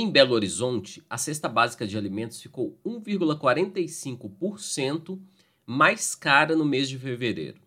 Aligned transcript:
Em 0.00 0.08
Belo 0.08 0.32
Horizonte, 0.32 1.02
a 1.10 1.18
cesta 1.18 1.48
básica 1.48 1.84
de 1.84 1.98
alimentos 1.98 2.40
ficou 2.40 2.78
1,45% 2.86 5.18
mais 5.66 6.14
cara 6.14 6.54
no 6.54 6.64
mês 6.64 6.88
de 6.88 6.96
fevereiro. 6.96 7.60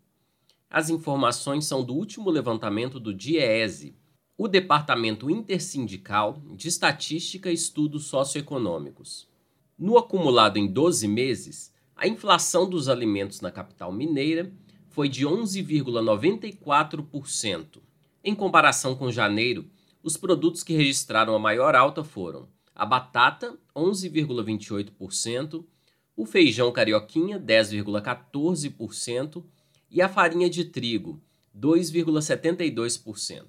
As 0.69 0.89
informações 0.89 1.65
são 1.65 1.83
do 1.83 1.93
último 1.93 2.29
levantamento 2.29 3.01
do 3.01 3.13
DIEESE, 3.13 3.97
o 4.37 4.47
Departamento 4.47 5.29
Intersindical 5.29 6.41
de 6.55 6.69
Estatística 6.69 7.51
e 7.51 7.53
Estudos 7.53 8.05
Socioeconômicos. 8.05 9.27
No 9.77 9.97
acumulado 9.97 10.55
em 10.55 10.67
12 10.67 11.09
meses, 11.09 11.73
a 11.97 12.07
inflação 12.07 12.69
dos 12.69 12.87
alimentos 12.87 13.41
na 13.41 13.51
capital 13.51 13.91
mineira 13.91 14.49
foi 14.87 15.09
de 15.09 15.27
11,94%. 15.27 17.81
Em 18.23 18.33
comparação 18.33 18.95
com 18.95 19.11
janeiro, 19.11 19.69
os 20.03 20.17
produtos 20.17 20.63
que 20.63 20.73
registraram 20.73 21.35
a 21.35 21.39
maior 21.39 21.75
alta 21.75 22.03
foram 22.03 22.49
a 22.73 22.85
batata, 22.85 23.59
11,28%, 23.75 25.65
o 26.15 26.25
feijão 26.25 26.71
carioquinha, 26.71 27.37
10,14% 27.39 29.43
e 29.89 30.01
a 30.01 30.07
farinha 30.09 30.49
de 30.49 30.65
trigo, 30.65 31.21
2,72%. 31.55 33.45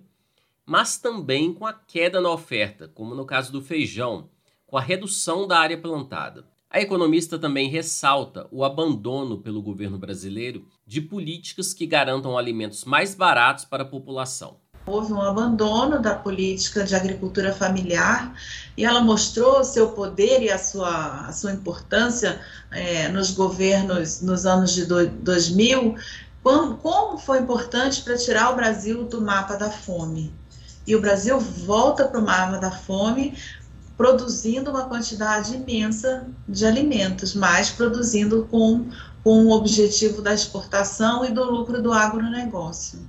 mas 0.69 0.98
também 0.98 1.55
com 1.55 1.64
a 1.64 1.72
queda 1.72 2.20
na 2.20 2.30
oferta, 2.30 2.91
como 2.94 3.14
no 3.14 3.24
caso 3.24 3.50
do 3.50 3.62
feijão, 3.62 4.28
com 4.66 4.77
a 4.77 4.83
redução 4.83 5.48
da 5.48 5.58
área 5.58 5.80
plantada. 5.80 6.44
A 6.69 6.78
economista 6.78 7.38
também 7.38 7.70
ressalta 7.70 8.47
o 8.52 8.62
abandono 8.62 9.38
pelo 9.38 9.62
governo 9.62 9.97
brasileiro 9.97 10.66
de 10.86 11.00
políticas 11.00 11.72
que 11.72 11.86
garantam 11.86 12.36
alimentos 12.36 12.84
mais 12.84 13.14
baratos 13.14 13.64
para 13.64 13.83
a 13.83 13.86
população. 13.86 14.58
Houve 14.84 15.14
um 15.14 15.22
abandono 15.22 16.02
da 16.02 16.14
política 16.14 16.84
de 16.84 16.94
agricultura 16.94 17.55
familiar 17.55 18.34
e 18.77 18.84
ela 18.84 19.00
mostrou 19.00 19.64
seu 19.64 19.92
poder 19.92 20.42
e 20.42 20.50
a 20.50 20.58
sua, 20.58 21.28
a 21.28 21.32
sua 21.32 21.53
importância 21.53 22.42
é, 22.70 23.08
nos 23.08 23.30
governos 23.30 24.20
nos 24.20 24.44
anos 24.44 24.75
de 24.75 24.84
do, 24.84 25.08
2000. 25.08 25.97
Como, 26.42 26.77
como 26.77 27.16
foi 27.16 27.38
importante 27.38 28.03
para 28.03 28.19
tirar 28.19 28.50
o 28.50 28.56
Brasil 28.56 29.05
do 29.05 29.22
mapa 29.22 29.56
da 29.56 29.70
fome 29.70 30.30
e 30.89 30.97
o 30.97 31.00
Brasil 31.03 31.39
volta 31.39 32.06
para 32.06 32.19
o 32.19 32.25
mapa 32.25 32.56
da 32.56 32.70
fome, 32.70 33.36
produzindo 33.94 34.70
uma 34.70 34.89
quantidade 34.89 35.55
imensa 35.55 36.27
de 36.48 36.64
alimentos, 36.64 37.34
mas 37.34 37.69
produzindo 37.69 38.48
com, 38.50 38.89
com 39.22 39.44
o 39.44 39.50
objetivo 39.50 40.22
da 40.22 40.33
exportação 40.33 41.27
e 41.27 41.31
do 41.31 41.44
lucro 41.44 41.83
do 41.83 41.92
agronegócio. 41.92 43.00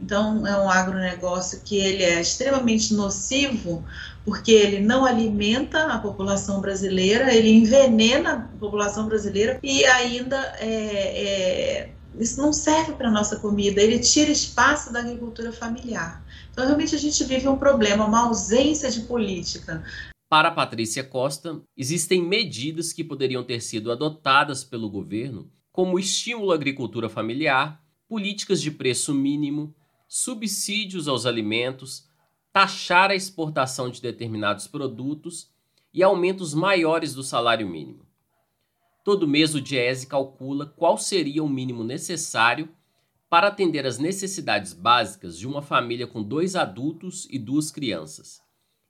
Então, 0.00 0.46
é 0.46 0.56
um 0.56 0.70
agronegócio 0.70 1.60
que 1.64 1.76
ele 1.76 2.04
é 2.04 2.20
extremamente 2.20 2.94
nocivo, 2.94 3.84
porque 4.24 4.52
ele 4.52 4.78
não 4.78 5.04
alimenta 5.04 5.86
a 5.86 5.98
população 5.98 6.60
brasileira, 6.60 7.34
ele 7.34 7.50
envenena 7.50 8.48
a 8.54 8.58
população 8.60 9.06
brasileira 9.06 9.58
e 9.60 9.84
ainda 9.84 10.36
é, 10.60 10.68
é, 10.68 11.90
isso 12.18 12.40
não 12.40 12.52
serve 12.52 12.92
para 12.92 13.10
nossa 13.10 13.36
comida, 13.40 13.80
ele 13.80 13.98
tira 13.98 14.30
espaço 14.30 14.92
da 14.92 15.00
agricultura 15.00 15.52
familiar. 15.52 16.24
Então, 16.50 16.64
realmente, 16.64 16.94
a 16.94 16.98
gente 16.98 17.22
vive 17.24 17.48
um 17.48 17.56
problema, 17.56 18.06
uma 18.06 18.26
ausência 18.26 18.90
de 18.90 19.00
política. 19.00 19.84
Para 20.28 20.50
Patrícia 20.50 21.04
Costa, 21.04 21.60
existem 21.76 22.22
medidas 22.22 22.92
que 22.92 23.04
poderiam 23.04 23.44
ter 23.44 23.60
sido 23.60 23.90
adotadas 23.90 24.64
pelo 24.64 24.88
governo, 24.88 25.50
como 25.70 25.98
estímulo 25.98 26.52
à 26.52 26.54
agricultura 26.54 27.08
familiar, 27.08 27.82
políticas 28.08 28.60
de 28.60 28.70
preço 28.70 29.12
mínimo, 29.12 29.74
subsídios 30.08 31.08
aos 31.08 31.26
alimentos, 31.26 32.08
taxar 32.52 33.10
a 33.10 33.16
exportação 33.16 33.90
de 33.90 34.00
determinados 34.00 34.68
produtos 34.68 35.50
e 35.92 36.02
aumentos 36.02 36.54
maiores 36.54 37.14
do 37.14 37.22
salário 37.22 37.68
mínimo. 37.68 38.06
Todo 39.04 39.28
mês 39.28 39.54
o 39.54 39.60
Diese 39.60 40.06
calcula 40.06 40.64
qual 40.64 40.96
seria 40.96 41.44
o 41.44 41.48
mínimo 41.48 41.84
necessário 41.84 42.70
para 43.28 43.48
atender 43.48 43.84
às 43.84 43.98
necessidades 43.98 44.72
básicas 44.72 45.38
de 45.38 45.46
uma 45.46 45.60
família 45.60 46.06
com 46.06 46.22
dois 46.22 46.56
adultos 46.56 47.28
e 47.30 47.38
duas 47.38 47.70
crianças. 47.70 48.42